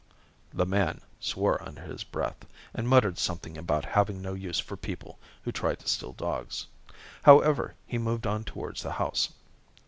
[0.51, 5.19] The man swore under his breath, and muttered something about having no use for people
[5.43, 6.65] who tried to steal dogs.
[7.21, 9.29] However, he moved on towards the house.